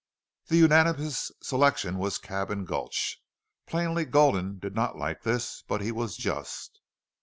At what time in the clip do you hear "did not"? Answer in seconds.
4.57-4.97